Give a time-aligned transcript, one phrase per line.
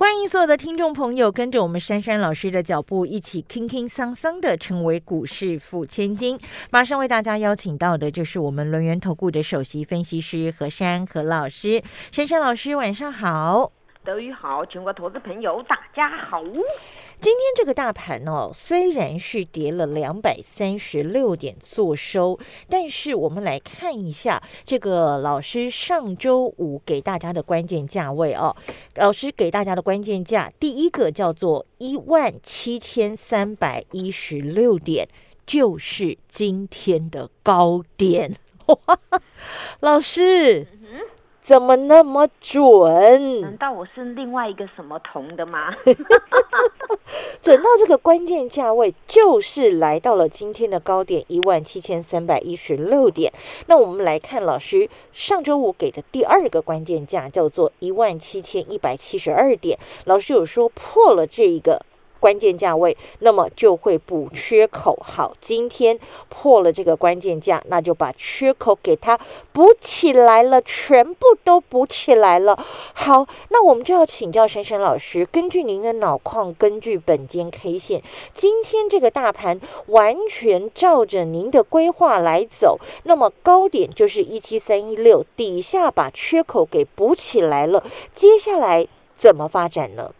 [0.00, 6.40] 欢迎所有的听众朋友，跟着我们珊珊老师的脚步，一起轻轻桑桑的成为股市富千金。
[6.70, 11.82] 马上为大家邀请到的就是我们轮源投顾的首席分析师何珊何老师。
[12.10, 13.72] 珊珊老师，晚上好。
[14.02, 16.42] 德语好，全国投资朋友大家好。
[17.20, 28.56] 今天这个大盘哦，虽然是跌了两百三十六点做收，但是我们来看一下这个老师上周五给大家的关键价位哦。
[28.94, 35.06] 老师给大家的关键价，第一个叫做一万七千三百一十六点，
[35.44, 38.34] 就是今天的高点。
[39.80, 40.66] 老师。
[41.42, 43.40] 怎么那么准？
[43.40, 45.74] 难道我是另外一个什么铜的吗？
[47.42, 53.32] 准到这个关键价位，就是来到了今天的高点一万七千三百一十六点。
[53.66, 59.78] 那我们来看老师上周五给的第二个关键价，叫做一万七千一百七十二点。
[60.04, 61.80] 老师有说破了这一个。
[62.20, 64.96] 关键价位，那么就会补缺口。
[65.02, 69.18] 好，今天破了这个关键价，那就把缺口给它
[69.52, 72.56] 补起来了，全部都补起来了。
[72.92, 78.02] 好，那我们就要请教珊珊老师，根据您的脑矿，根据本间 K 线，
[78.34, 87.82] 今天这个大盘完全照着您的规划来走，那么高点就是一七三一六，底下把缺口给补起来了，
[88.14, 90.12] 接下来怎么发展呢？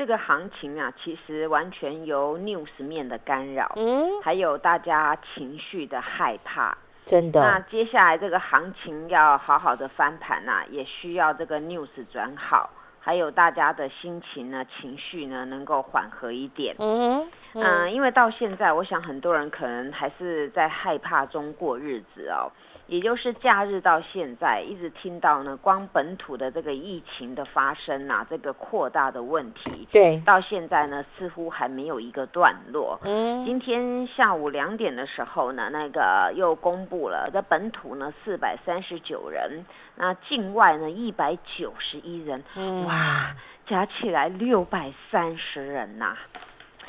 [0.00, 7.38] 这个行情啊，其实完全由 news 面的干扰，嗯，还有大家情绪的害怕，真的。
[7.42, 16.74] 那接下来这个行情要好好的翻盘呐，也需要这个 news 转好，还有大家的心情呢、情绪呢能够缓和一点。
[16.78, 22.48] 嗯嗯，因为到现在，我想很多人可能还是在害怕中过日子哦。
[22.90, 32.98] 也就是假日到现在，一直听到呢，光本土的这个疫情的发生呐，这个扩大的问题，对，到现在呢，似乎还没有一个段落。
[33.04, 39.64] 嗯，今天下午两点的时候呢，那个又公布了，在本土呢四百三十九人，
[39.94, 42.42] 那境外呢一百九十一人，
[42.86, 43.36] 哇，
[43.68, 46.16] 加起来六百三十人呐。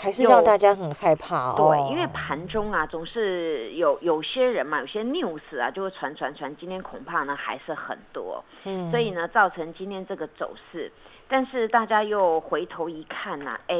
[0.01, 1.55] 还是让大家很害怕哦。
[1.69, 6.55] 对，因为盘中啊，总是有有些人嘛，有些 news 啊，就会传传传。
[6.57, 10.91] 今天恐怕呢还是很多，嗯，所以呢造成今天这个走势。
[11.27, 13.75] 但是大家又回头一看呐，哎，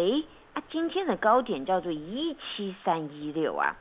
[0.53, 3.75] 啊，今天的高点叫做一七三一六啊。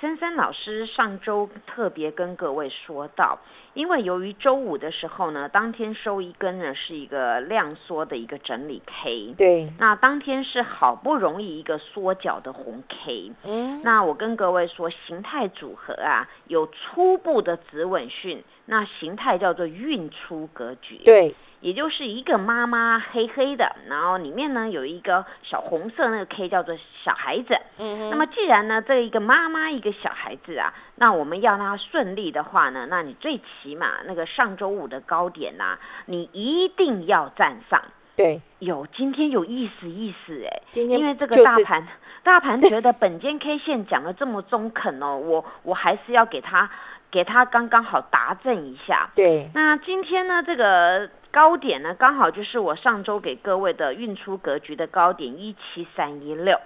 [0.00, 3.36] 森森老师上周特别跟各位说到，
[3.78, 21.36] 因为由于周五的时候呢，当天收一根呢是一个量缩的一个整理 K，对，那当天是好不容易一个缩脚的红 K，嗯，那我跟各位说，形态组合啊有初步的止稳讯，那形态叫做运出格局，对。
[21.60, 27.58] 也就是一个妈妈黑黑的，然后里面呢有一个小红色那个 K 叫做小孩子。
[27.78, 37.82] 嗯那么既然呢这一个妈妈一个小孩子啊，那我们要它顺利的话呢，那你最起码那个上周五的高点呐，你一定要站上。
[38.16, 38.40] 对。
[38.58, 41.86] 有今天有意思意思哎，今天因为这个大盘
[42.22, 46.68] 大盘觉得本间 K 线讲的这么中肯哦， 我我还是要给他
[47.10, 49.10] 给他刚刚好达正一下。
[49.14, 49.48] 对。
[49.54, 51.10] 那今天呢这个。
[51.30, 56.58] 高点呢，刚好就是我上周给各位的运出格局的高点一七三一六。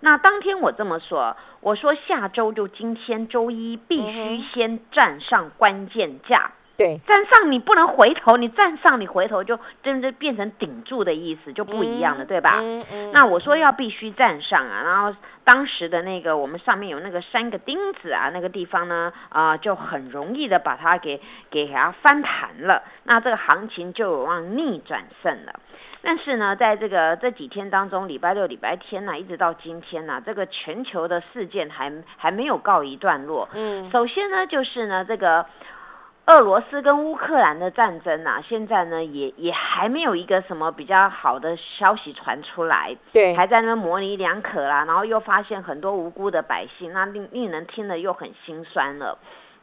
[0.00, 6.52] 那当天我这么说，我说下周就今天周一必须先站上关键价。
[6.76, 12.60] 对，站上你不能回头，你站上你回头就真的变成顶住的意思，就不一样了，对吧？
[12.62, 13.12] 嗯嗯。
[13.12, 21.18] 那我说要必须站上啊，然后当时的那个我们上面有那个三个钉子啊，那个地方呢啊就很容易的把它给
[21.48, 25.58] 给它翻盘了，那这个行情就有望逆转胜了。
[26.02, 33.48] 但是呢，在这个这几天当中，礼拜六、礼拜天呢，一直到今天呢，这个全球的事件还还没有告一段落。
[33.54, 33.90] 嗯。
[33.90, 35.46] 首先呢，就是呢这个。
[36.28, 49.16] 俄罗斯跟乌克兰的战争啊，现在呢也也还没有一个什么比较好的消息传出来，对，还在那模棱两可啦，然后又发现很多无辜的百姓，那令令人听了又很心酸了。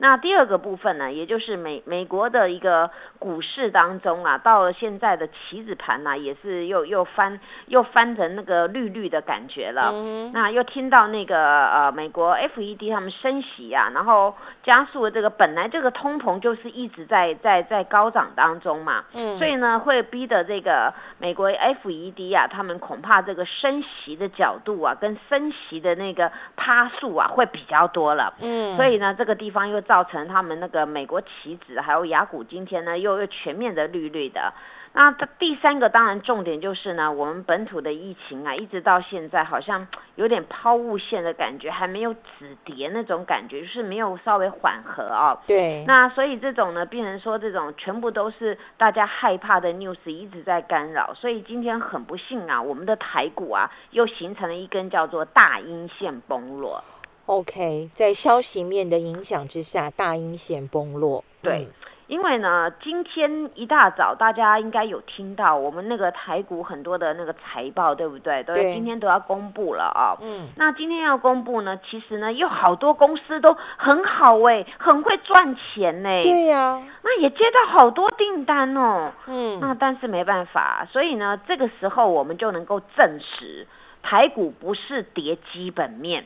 [0.03, 9.91] 那第二个部分呢，也就是美美国的一个股市当中啊，到了现在的棋子盘呢，也是又又翻又翻成那个绿绿的感觉了。
[9.93, 28.33] 嗯那又听到那个呃美国 FED 他们升息啊，然后加速这个本来这个通膨就是一直在在在高涨当中嘛，嗯所以呢会逼得这个美国 FED 啊，他们恐怕这个升息的角度啊，跟升息的那个趴数啊会比较多了。
[28.41, 34.51] 嗯，所以呢这个地方又造成他们那个美国棋子还有雅股今天呢又又全面的绿绿的。
[34.95, 45.37] 那第三个当然重点就是呢，我们本土的疫情啊，一直到现在好像有点抛物线的感觉，还没有止跌那种感觉，就是没有稍微缓和啊。
[45.45, 45.83] 对。
[45.85, 56.83] 那所以这种呢，病人说这种全部都是大家害怕的 news 一直在干扰，所以今天很不幸啊，我们的台股啊又形成了一根叫做大阴线崩落。
[57.25, 61.23] OK，在消息面的影响之下，大阴线崩落。
[61.41, 61.67] 对。
[62.07, 68.43] 因为呢，今天一大早大家应该有听到我们那个台股很多的那个财报，对不对？
[68.43, 70.13] 都今天都要公布了啊。
[70.21, 70.49] 嗯。
[70.57, 76.09] 那今天要公布呢，其实呢，有好多公司都很好哎，很会赚钱呢。
[76.23, 76.83] 对呀。
[77.03, 79.11] 那也接到好多订单哦。
[79.27, 79.59] 嗯。
[79.61, 83.65] 那但是没办法，所以呢，这个时候我们就能够证实，
[84.03, 86.25] 台股不是跌基本面。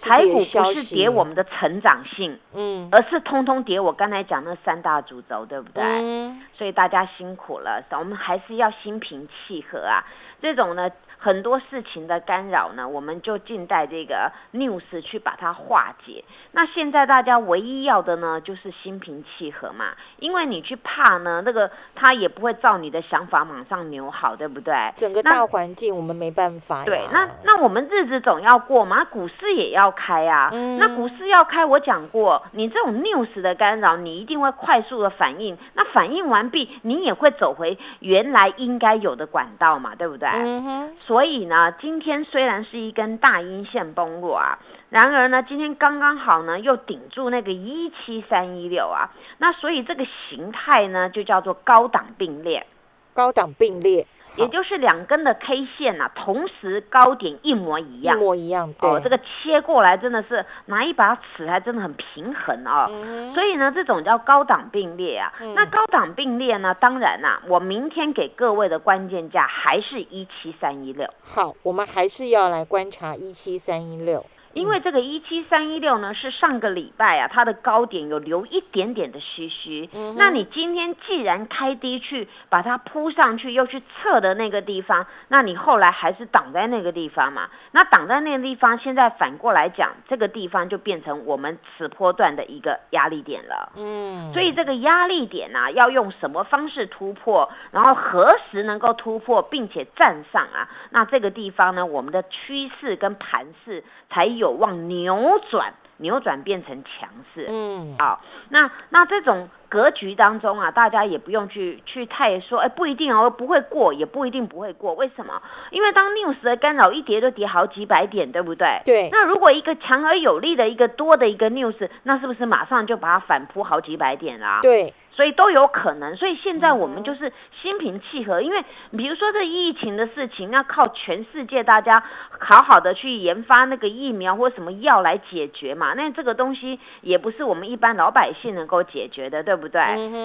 [0.00, 5.82] 台股不是跌我们的成长性，嗯，而是通通跌我刚才讲那三大主轴，对不对？
[5.84, 10.04] 嗯，所以大家辛苦了，我们还是要心平气和啊，
[10.40, 10.90] 这种呢。
[11.18, 16.24] 很多事情的干扰呢，我们就静待这个 news 去把它化解。
[16.52, 19.86] 那现在大家唯一要的呢，就是心平气和嘛。
[20.18, 24.74] 因为你去怕呢，那个他也不会照你的想法马上扭好，对不对？
[24.96, 26.84] 整个大环境我们没办法。
[26.84, 30.50] 对，那那我们日子总要过嘛，股市也要开啊。
[30.78, 35.58] 那股市要开，我讲过，你这种 news 的干扰，你一定会快速的反应。
[35.74, 40.28] 那反应完毕，你也会走回原来应该有的管道嘛，对不对？
[40.28, 40.96] 嗯哼。
[41.08, 44.58] 所以呢，今天虽然是一根大阴线崩落啊，
[44.90, 49.08] 然而呢，今天刚刚好呢，又顶住那个一七三一六啊，
[49.38, 52.66] 那所以这个形态呢，就叫做高档并列，
[53.14, 54.06] 高档并列。
[54.38, 58.72] 也就是两根的 K 线呐，同时高点一模一样，一模一样。
[58.80, 62.86] 哦，这个切过来真的是拿一把尺，还真的很平衡哦。
[63.34, 65.32] 所以呢，这种叫高档并列啊。
[65.54, 71.08] 那高档并列呢，当然呐，我明天给各位的关键价还是一七三一六。
[71.22, 74.24] 好，我们还是要来观察一七三一六。
[74.58, 79.88] 因为这个一七三一六呢，是上个礼拜啊，它的高点有留一点点的虚虚。
[79.92, 87.48] 嗯，那你今天既然开低去把它铺上去，又去测的那个地方，那你后来还是挡在那个地方嘛？
[87.70, 93.70] 那挡在那个地方，现在反过来讲，这个地方就变成我们此波段的一个压力点了。
[93.76, 97.48] 嗯，所以这个压力点呢，要用什么方式突破？
[97.70, 100.68] 然后何时能够突破，并且站上啊？
[100.90, 104.47] 那这个地方呢，我们的趋势跟盘势才有。
[104.48, 107.46] 有望扭转，扭转变成强势。
[107.48, 114.94] 嗯，好，那那这种格局当中啊，大家也不用去去太说，哎，不一定哦，不会过，也不一定不会过。
[114.94, 115.42] 为什么？
[115.70, 118.80] 因为当 news 的干扰一跌就跌好几百点，对不对？
[118.86, 119.08] 对。
[119.12, 124.60] 那如果一个强而有力的一个多的一个 news，那是不是马上就把它反扑好几百点啦？
[124.62, 124.94] 对。
[125.18, 128.64] 所以都有可能，所以现在我们就是心平气和，因为
[128.96, 132.00] 比如说这疫情的事情，要靠全世界大家
[132.38, 135.92] 好好的去研发那个疫苗或什么药来解决嘛。
[135.94, 139.80] 那这个东西也不是我们一般老百姓能够解决的，对不对？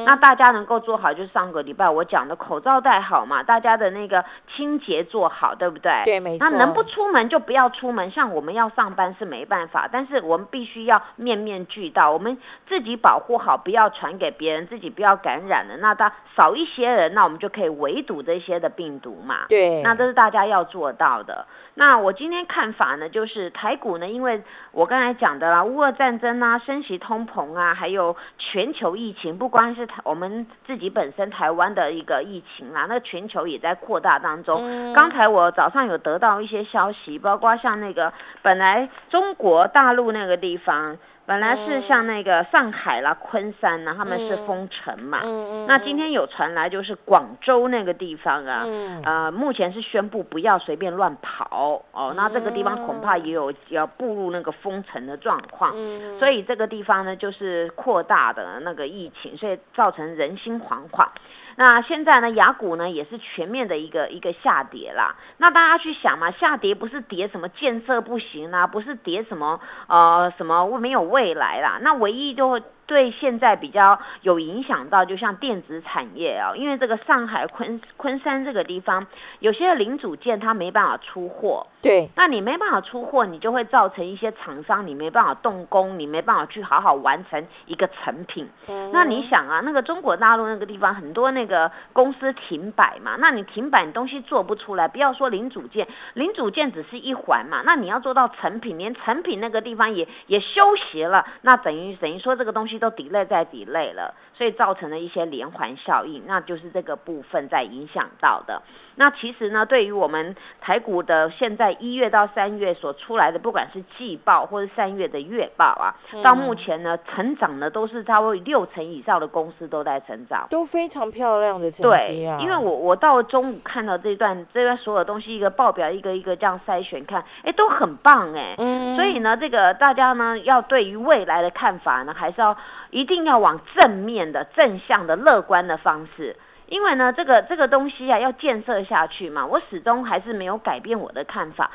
[0.06, 4.24] 那大家能够做好，就是上个礼拜我讲的口罩戴好嘛，大家的那个
[4.56, 6.04] 清洁做好，对不对？
[6.06, 6.48] 对，没错。
[6.48, 12.38] 那能不出门就不要出门，像我们要上班是没办法，但是我们必须要面面俱到，我们
[12.68, 15.14] 自己保护好，不要传给别人，自己不要。
[15.24, 19.46] 感染了，那他少一些人，那我们就可以围堵这些的病毒嘛。
[19.48, 21.46] 对，那这是大家要做到的。
[21.76, 34.94] 那我今天看法呢，就是台股呢，因为我刚才讲的啦，乌俄战争啊，升息通膨啊，还有全球疫情，不光是台我们自己本身台湾的一个疫情啦，那全球也在扩大当中。
[34.94, 38.12] 刚才我早上有得到一些消息，包括像那个
[38.42, 40.98] 本来中国大陆那个地方。
[41.26, 45.22] 本来是像那个上海啦、昆山呐，他们是封城嘛。
[45.24, 45.66] 嗯嗯。
[45.68, 48.66] 那今天有传来，就是广州那个地方啊，
[49.06, 52.14] 呃，目前是宣布不要随便乱跑哦。
[52.18, 55.72] 那这个地方恐怕也有要步入那个封城的状况。
[55.76, 56.20] 嗯。
[56.20, 61.08] 所以这个地方呢，就是扩大的那个疫情，所以造成人心惶惶。
[61.56, 65.16] 那现在呢，雅股呢也是全面的一个一个下跌啦。
[65.38, 71.80] 那大家去想嘛，下跌不是跌什么建设不行啦，不是跌什么呃什么没有未来啦。
[71.82, 79.08] 那唯一就对现在比较有影响到，就像电子产业啊，因为这个上海昆昆山这个地方，
[79.40, 81.68] 有些零组件它没办法出货。
[81.82, 88.48] 对，那你没办法出货，你就会造成一些厂商你没办法动工，你没办法去好好完成一个成品。
[88.94, 104.14] 那你想啊，那个中国大陆那个地方很多那个公司停摆嘛，那你停摆，你东西做不出来，不要说零组件，零组件只是一环嘛，那你要做到成品，连成品那个地方也也休息了，那等于等于说这个东西都 delay 在 delay 了。
[104.36, 108.60] 所以造成了一些连环效应，那就是这个部分在影响到的。
[108.96, 122.38] 那其实呢，对于我们台股的现在一月到三月所出来的，不管是季报或者三月的月报啊，到目前呢，成长的都是差不多六成以上的公司都在成长，都非常漂亮的成绩啊。
[122.38, 128.56] 对，因为我我到中午看到这段这段所有东西一个报表一个一个这样筛选看，哎，都很棒哎。
[128.58, 128.96] 嗯。
[128.96, 132.58] 所以呢，这个大家呢要对于未来的看法呢，还是要。
[132.90, 136.36] 一定要往正面的、正向的、乐观的方式，
[136.68, 139.46] 因为呢，这个这个东西啊，要建设下去嘛。
[139.46, 141.72] 我始终还是没有改变我的看法。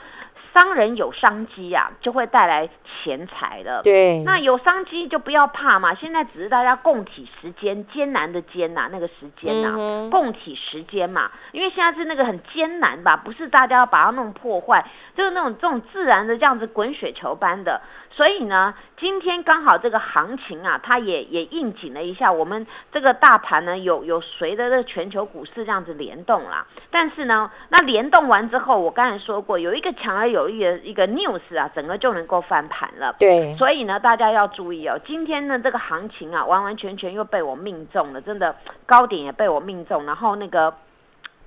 [0.54, 3.82] 商人有商机啊，就会带来钱财的。
[3.82, 5.94] 对，那有商机就不要怕嘛。
[5.94, 11.30] 现在只是大家共体时间，艰难的艰呐，那个时间呐，共体时间嘛。
[11.52, 17.80] 因为现在是那个很艰难吧，不是大家要把它弄破坏，就是那种这种自然的这样子滚雪球般的。
[18.18, 26.66] 所以呢，今天刚好这个行情啊，它也也应景了一下，我们这个大盘呢，有有随着这个全球股市这样子联动啦。
[26.90, 33.14] 但是呢，那联动完之后，我刚才说过，有一个强而有力的一个 news 啊，整个就能够翻盘了。
[33.20, 40.74] 对，所以呢，大家要注意哦，今天呢这个行情啊，完完全全又被我命中了，真的高点也被我命中，然后那个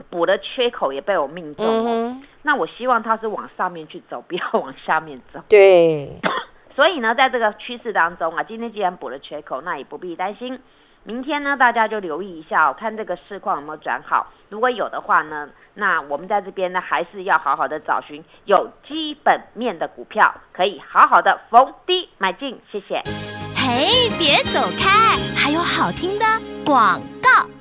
[0.09, 1.65] 补的缺口也被我命中。
[1.67, 5.41] 嗯那我希望它是往上面去走，不要往下面走。
[5.49, 6.09] 对。
[6.75, 10.59] 所以呢，在这个趋势当中啊，今天既然补了缺口，那也不必担心。
[11.03, 14.27] 明天呢，大家就留意一下哦，看这个市况有没有转好。
[14.49, 22.59] 如果有的话呢，那我们在这边呢，还是要好好的找寻有基本面的股票，可以好好的逢低买进。
[22.71, 23.01] 谢谢。
[23.55, 26.25] 嘿，别走开，还有好听的
[26.65, 27.60] 广告。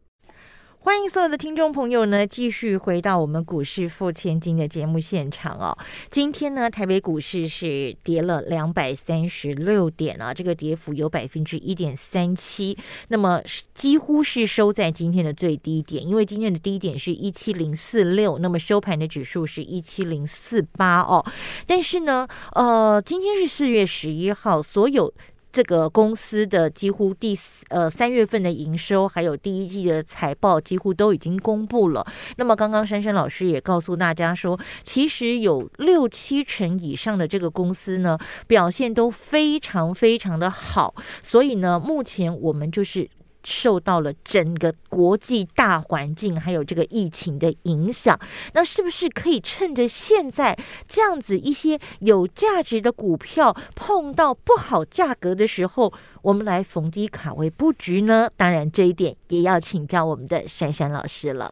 [0.83, 5.77] 欢迎所有的听众朋友呢，继续回到我们股市付千金的节目现场哦。
[6.09, 12.75] 今天呢，台北股市是跌了两百三十六点啊，这个跌幅有百分之一点三七，
[13.09, 13.39] 那么
[13.75, 21.23] 几乎是收在今天的最低点，因为今天的低点是一七零四六，那么收盘的指数是一七零四八哦。
[21.67, 25.13] 但是呢，呃，今天是四月十一号，所有。
[25.51, 27.37] 这个公司的几乎第
[27.69, 32.05] 呃三月份的营收，还有第一季的财报，几乎都已经公布了。
[32.37, 38.17] 那么刚刚珊珊老师也告诉大家说，其实有六七成以上的这个公司呢，
[38.47, 40.95] 表现都非常非常的好。
[41.21, 43.09] 所以呢，目前我们就是。
[43.43, 48.19] 受到了整个国际大环境还有这个疫情的影响，
[48.53, 50.57] 那是不是可以趁着现在
[50.87, 58.29] 这样子一些有价值的股票碰到不好价格的时候，我们来逢低卡位布局呢？
[58.35, 61.51] 当然，这一点也要请教我们的珊珊老师了。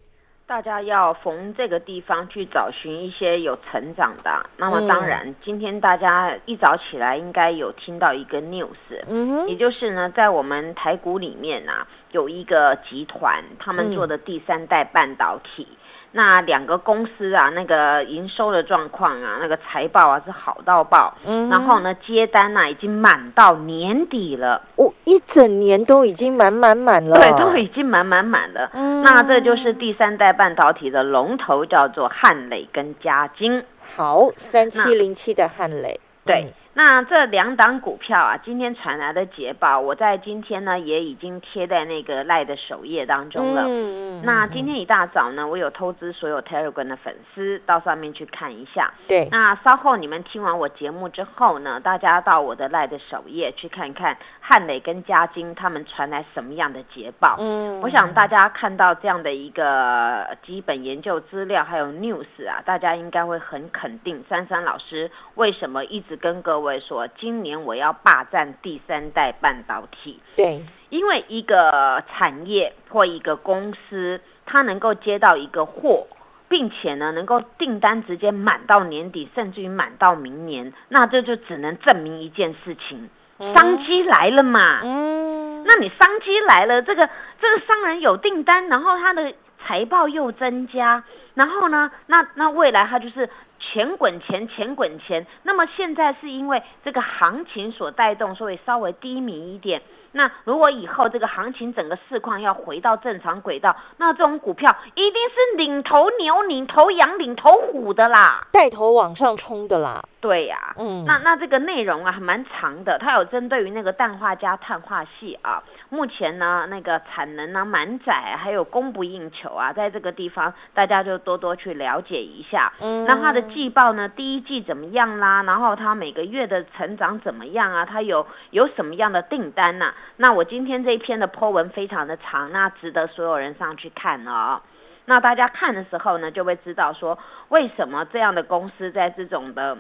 [0.50, 4.50] 大家要逢这个地方去找寻一些有成长的。
[4.58, 8.74] 那么当然，今天大家一早起来应该有听到一个 news，
[9.08, 15.68] 嗯也就是呢，在我们台股里面啊，有一个集团，他们做的第三代半导体。
[16.12, 28.70] 那两个公司啊，那个营收的状况啊，那个财报啊是好到爆，嗯，然后呢接单呢已经满到年底了，哦，一整年都已经满满满了，对，都已经满满满了。
[28.74, 33.64] 嗯，那这就是第三代半导体的龙头，叫做汉磊跟嘉晶。
[33.96, 36.54] 好，三七零七的汉磊，对。
[36.82, 43.64] 那这两档股票啊，今天传来的捷报，我在今天呢也已经贴在那个赖的首页当中了。
[43.68, 44.22] 嗯嗯。
[44.24, 48.94] 那今天一大早呢，我有通知所有 Telegram 的粉丝到上面去看一下。
[49.10, 49.28] 对。
[49.30, 57.36] 那稍后你们听完我节目之后呢，大家到我的赖的首页去看看汉磊跟嘉金他们传来什么样的捷报。
[57.40, 57.82] 嗯。
[57.82, 66.69] 我想大家看到这样的一个基本研究资料还有 news 啊，大家应该会很肯定珊珊老师为什么一直跟各位。
[66.78, 76.08] 说今年我要霸占第三代半导体，对，因为一个产业或一个公司，它能够接到一个货，
[76.50, 83.10] 并且呢能够订单直接满到年底，甚至于满到明年，那这就只能证明一件事情，
[83.56, 84.82] 商机来了嘛。
[84.84, 87.10] 嗯，那你商机来了，这个
[87.40, 89.34] 这个商人有订单，然后他的
[89.66, 91.02] 财报又增加，
[91.36, 93.30] 然后呢，那那未来他就是。
[93.60, 95.26] 钱滚钱，钱滚钱。
[95.44, 99.82] 那么现在是因为这个行情所带动，所以稍微低迷一点。
[100.12, 110.02] 那如果以后这个行情整个市况要回到正常轨道，那这种股票一定是领头牛、领头羊、领头虎的啦，带头往上冲的啦。
[110.20, 122.72] 对呀，嗯，那那这个内容啊，蛮长的，它有针对于那个氮化镓碳化系啊，目前呢那个产能呢满载，还有供不应求啊，在这个地方大家就多多去了解一下。
[122.80, 125.44] 嗯，那它的季报呢，第一季怎么样啦？
[125.44, 127.86] 然后它每个月的成长怎么样啊？
[127.86, 129.94] 它有有什么样的订单呐？
[130.18, 134.62] 那我今天这一篇的 po 文非常的长，那值得所有人上去看哦。
[135.06, 137.18] 那大家看的时候呢，就会知道说
[137.48, 139.78] 为什么这样的公司在这种的。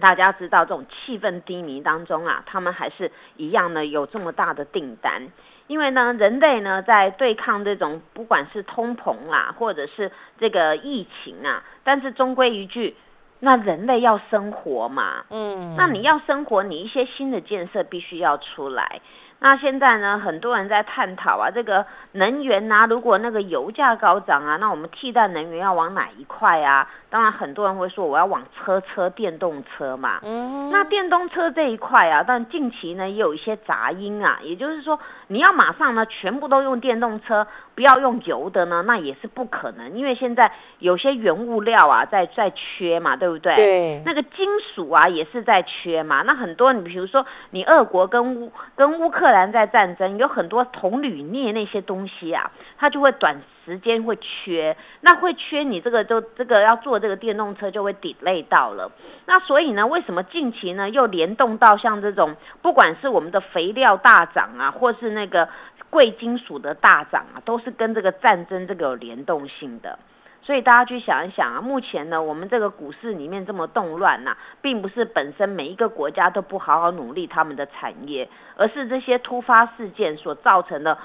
[0.00, 5.28] 大家知道这种气氛低迷当中啊，他们还是一样呢有这么大的订单，
[5.68, 12.96] 因为呢人类呢在对抗这种不管是通膨啦，或者是这个疫情啊，但是终归一句，
[13.38, 19.00] 那人类要生活嘛，嗯，那你要生活，你一些新的建设必须要出来。
[19.42, 26.86] 那现在呢，很多人在探讨啊，这个能源呐，如果那个油价高涨啊，那我们替代能源要往哪一块啊？
[27.10, 30.20] 当然，很多人会说我要往车车电动车嘛。
[30.22, 30.70] 嗯。
[30.70, 43.56] 那电动车这一块啊，但近期呢也有一些杂音啊，也就是说，你要马上呢全部都用电动车，不要用油的呢，那也是不可能，因为现在有些原物料啊在在缺嘛，对不对？
[43.56, 44.02] 对。
[44.06, 58.90] 那个金属啊也是在缺嘛，那很多你比如说你俄国跟乌跟乌克兰在战争有很多铜铝镍那些东西啊，它就会短时间会缺，那会缺你这个就这个要做这个电动车就会 delay 到了。
[59.26, 65.48] 那所以呢，为什么近期呢又联动到像这种不管是我们的肥料大涨啊，或是那个
[65.88, 69.96] 贵金属的大涨啊，都是跟这个战争这个有联动性的。
[70.42, 80.98] 所以大家去想一想啊，目前呢，我们这个股市里面这么动乱呐，并不是本身每一个国家都不好好努力他们的产业，而是这些突发事件所造成的，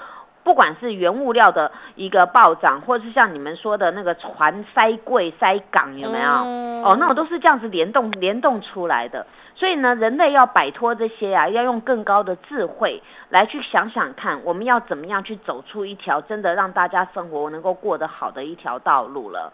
[0.46, 6.30] 不管是原物料的一个暴涨，或者是像你们说的那个船塞柜塞港有没有？
[6.30, 9.26] 哦，那种都是这样子联动联动出来的。
[9.56, 19.52] 所以呢，人类要摆脱这些啊，要用更高的智慧来去想想看，我们要怎么样去走出一条真的让大家生活能够过得好的一条道路了。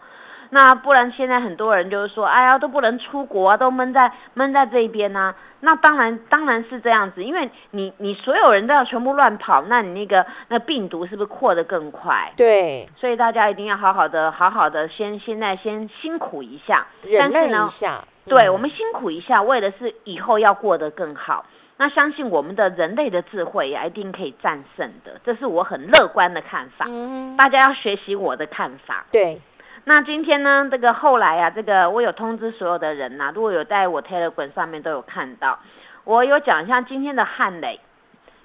[0.53, 5.33] 那不然现在很多人就是说，哎呀，都不能出国啊，都闷在闷在这边呢。
[5.61, 12.31] 那当然当然是这样子，因为你你所有人都要全部乱跑，那你那个那病毒是不是扩得更快？
[12.37, 18.03] 对，所以大家一定要好好的好好的先现在先辛苦一下，忍耐一下。
[18.25, 21.45] 对我们辛苦一下，为的是以后要过得更好。
[21.77, 26.85] 那相信我们的人类的智慧也一定可以战胜的，这是我很乐观的看法。
[26.87, 29.03] 嗯，大家要学习我的看法。
[29.11, 29.41] 对，
[29.85, 35.59] 那今天呢，这个后来啊，这个我有通知所有的人呐，如果有在我 Telegram 上面都有看到，
[36.05, 37.79] 我有讲一下今天的汉磊。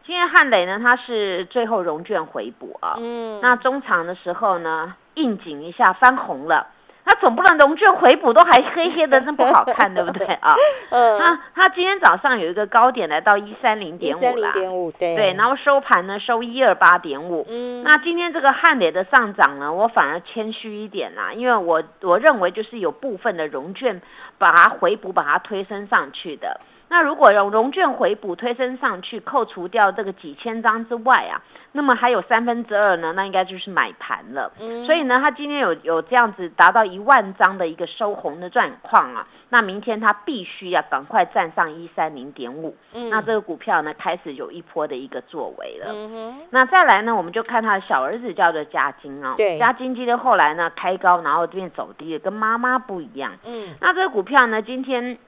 [0.05, 2.97] 今天汉磊呢，它是最后融券回补啊。
[2.99, 3.41] 嗯。
[3.41, 6.67] 那中场的时候呢，应景一下翻红了。
[7.09, 10.55] 它总不能融券回补都还黑 黑的，那不好看，对不对啊？
[10.91, 24.03] 嗯，它它今天早上有一个高点来到一三零点五啦，零点五对，对，然后收盘呢收一二八点五，嗯，那今天这个汉磊的上涨呢，我反而谦虚一点啦，因为我我认为就是有部分的融券
[24.37, 26.61] 把它回补，把它推升上去的。
[26.89, 34.51] 那如果融融券回补推升上去，扣除掉这个几千张之外啊，那么还有三分之二呢，那应该就是买盘了。
[34.59, 45.93] 嗯，所以呢，它今天有有这样子达到一万张的一个收红的状况啊，那明天它必须要赶快站上一三零点五，嗯，那这个股票呢开始有一波的一个作为了。
[45.93, 53.33] 嗯哼，那再来呢，我们就看他的小儿子叫做嘉金啊，对，嘉金今天后来呢开高，然后这边走低了，跟妈妈不一样。
[53.45, 55.19] 嗯，那这个股票呢今天。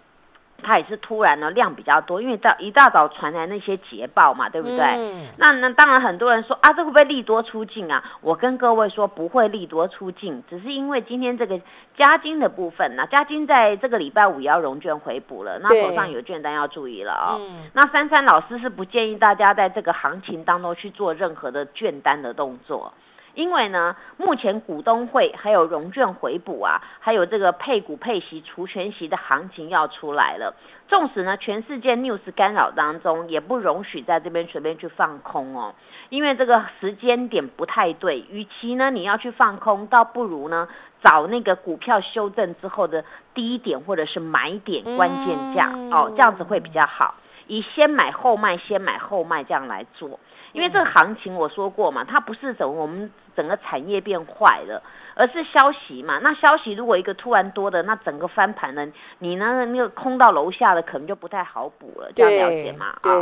[0.60, 4.78] 它也是突然呢量比较多，因为到一大早传来那些捷报嘛，对不对？
[4.78, 5.26] 嗯。
[5.38, 8.02] 那那当然很多人说啊，这会不会利多出尽啊？
[8.20, 11.60] 我跟各位说不会利多出尽，只是因为今天这个
[11.96, 17.36] 加金的部分呢，加金在这个礼拜五也要融券回补了，那手上有券单要注意了啊。
[17.40, 17.70] 嗯。
[17.72, 22.92] 那珊珊老师是不建议大家在这个行情当中去做任何的券单的动作。
[23.34, 30.54] 因为呢，目前股东会还有融券回补啊，还有这个配股配息除权息的行情要出来了。
[30.88, 35.74] 纵使呢，全世界 news 干扰当中，也不容许在这边随便去放空哦。
[36.08, 40.66] 因为这个时间点不太对，与其呢你要去放空，倒不如呢
[41.02, 47.14] 找那个股票修正之后的低点或者是买点关键价哦，这样子会比较好。
[47.46, 50.18] 以先买后卖，先买后卖这样来做。
[50.52, 54.82] 因为这个行情我说过嘛，它不是整我们整个产业变坏了，
[55.14, 56.18] 而是消息嘛。
[56.22, 58.86] 那消息如果一个突然多的，那整个翻盘了，
[59.18, 62.86] 你呢那个空到楼下的可能就不太好补了，这样了解嘛？
[63.02, 63.20] 啊，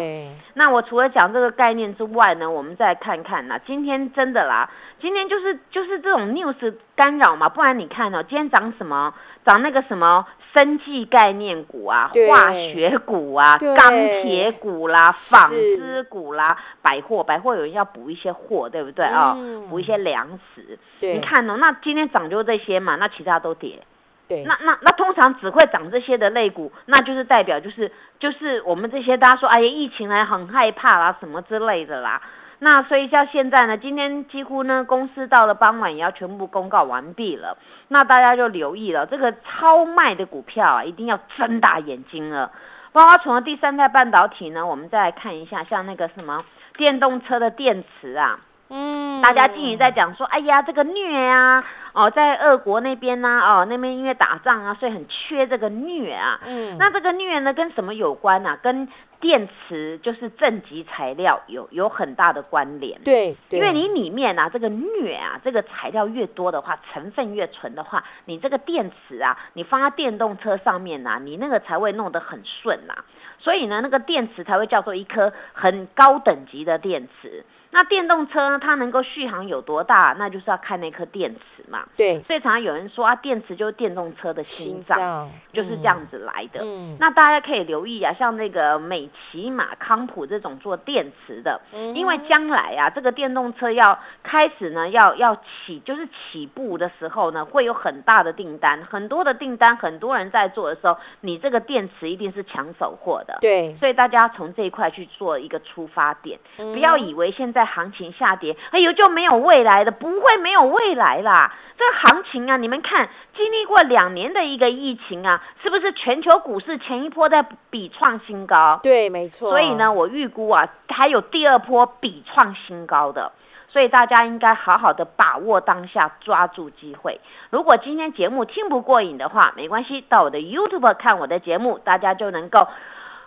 [0.54, 4.70] 那我除了讲这个概念之外呢，我们再看看呐，今天真的啦，
[5.00, 9.14] 今天就是就是这种 news 干扰嘛，不然你看哦，今天涨什么？
[9.44, 10.26] 涨那个什么？
[10.54, 19.36] 生技概念股啊，化学股啊，钢铁股啦，纺织股啦，百货百货有人要补一些货，对不对啊？
[19.68, 20.78] 补一些粮食。
[21.00, 23.80] 你看哦，那今天涨就这些嘛，那其他都跌。
[24.28, 32.20] 对，那那那通常只会涨这些的类股，那就是代表就是就是我们这些大家说，哎呀，疫情来很害怕啦，什么之类的啦。
[32.58, 37.56] 那所以像现在呢，今天几乎呢，公司到了傍晚也要全部公告完毕了。
[37.88, 42.52] 那大家就留意了，这个超卖的股票啊，一定要睁大眼睛了。
[42.92, 46.44] 包括从第三代半导体呢，我们再来看一下，像那个什么
[46.76, 48.40] 电动车的电池啊。
[48.70, 56.38] 嗯，大家经营在讲说，哎呀，这个虐啊，哦，在俄国那边呢，哦，那边因为打仗啊，所以很缺这个虐啊。
[56.44, 58.58] 嗯，那这个虐呢，跟什么有关呢？
[58.62, 58.88] 跟
[59.20, 63.00] 电池就是正极材料有有很大的关联。
[63.02, 72.94] 对，因为你里面啊，这个虐啊，这个材料越多的话，成分越纯的话，你这个电池啊，你放在电动车上面呐，你那个才会弄得很顺呐。
[73.38, 77.44] 所以呢，那个电池才会叫做一颗很高等级的电池。
[77.70, 78.58] 那电动车呢？
[78.58, 80.16] 它能够续航有多大？
[80.18, 81.86] 那就是要看那颗电池嘛。
[81.96, 86.60] 对，所以常常有人说啊，电池就是电动车的心脏，就是这样子来的。
[86.62, 103.36] 嗯，那大家可以留意啊，像那个美骑马、康普这种做电池的，嗯因为将来啊，这个电动车要开始呢，要要起，就是起步的时候呢，会有很大的订单，很多的订单，很多人在做的时候，你这个电池一定是抢手货的。
[103.42, 107.57] 对，所以大家从这一块去做一个出发点，不要以为现在。
[107.58, 111.52] 在行情下跌，哎呦就没有未来的，不会没有未来啦。
[111.76, 118.78] 这个行情啊，你们看，经历过两年的一个疫情啊，是不是全球股市前一波在比创新高？
[118.80, 119.50] 对，没错。
[119.50, 123.32] 所以呢，我预估啊，还有第二波比创新高的，
[123.68, 127.20] 所以大家应该好好的把握当下，抓住机会。
[127.50, 132.68] 如果今天节目听不过瘾的话，没关系，到我的 YouTube 看我的节目，大家就能够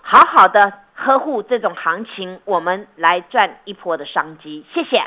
[0.02, 0.74] 好好的。
[1.04, 4.64] 呵护这种行情，我们来赚一波的商机。
[4.72, 5.02] 谢谢。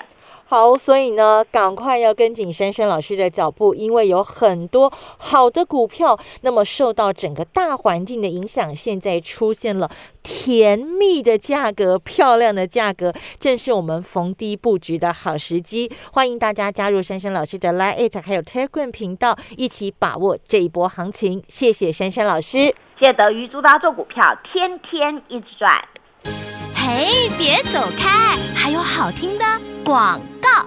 [0.46, 9.88] 好，所以呢，赶快要跟紧珊珊老师的脚步，因为有很多好的股票，那么受到整个大环境的影响，现在出现了
[10.24, 15.88] 甜蜜的价格、漂亮的价格，正是我们逢低布局的好时机。
[16.12, 21.40] 欢迎大家加入珊珊老师的 Line 还有 Telegram 频道，一起把握这一波行情。
[21.46, 22.74] 谢谢珊珊老师。
[23.00, 25.70] 借德瑜，祝大家做股票天天一直赚。
[26.74, 29.44] 嘿，别走开，还有好听的
[29.84, 30.66] 广告。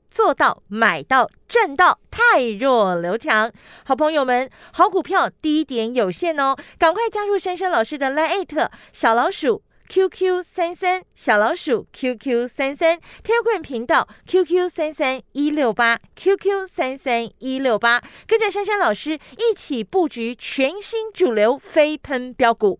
[0.11, 3.51] 做到买到赚到，太弱留强。
[3.85, 15.99] 好朋友们，好股票低点有限哦，赶快加入珊珊老师的 Line 小老鼠 QQ 三三小老鼠 QQ 三三 t e l g r a 频道 QQ 三三一六八
[16.15, 22.79] QQ 三三一六八，跟着珊珊老师一起布局全新主流飞喷标股。